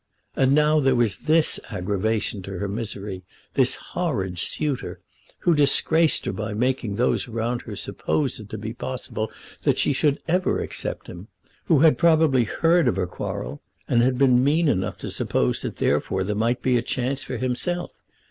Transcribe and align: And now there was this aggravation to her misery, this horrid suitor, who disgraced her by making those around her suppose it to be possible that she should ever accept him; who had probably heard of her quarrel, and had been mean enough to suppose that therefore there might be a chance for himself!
And 0.35 0.55
now 0.55 0.79
there 0.79 0.95
was 0.95 1.15
this 1.29 1.59
aggravation 1.69 2.41
to 2.41 2.57
her 2.57 2.67
misery, 2.67 3.23
this 3.53 3.75
horrid 3.75 4.39
suitor, 4.39 4.99
who 5.41 5.53
disgraced 5.53 6.25
her 6.25 6.33
by 6.33 6.55
making 6.55 6.95
those 6.95 7.27
around 7.27 7.61
her 7.61 7.75
suppose 7.75 8.39
it 8.39 8.49
to 8.49 8.57
be 8.57 8.73
possible 8.73 9.31
that 9.61 9.77
she 9.77 9.93
should 9.93 10.17
ever 10.27 10.59
accept 10.59 11.05
him; 11.05 11.27
who 11.65 11.81
had 11.81 11.99
probably 11.99 12.45
heard 12.45 12.87
of 12.87 12.95
her 12.95 13.05
quarrel, 13.05 13.61
and 13.87 14.01
had 14.01 14.17
been 14.17 14.43
mean 14.43 14.67
enough 14.67 14.97
to 14.97 15.11
suppose 15.11 15.61
that 15.61 15.75
therefore 15.75 16.23
there 16.23 16.35
might 16.35 16.63
be 16.63 16.77
a 16.79 16.81
chance 16.81 17.21
for 17.21 17.37
himself! 17.37 17.91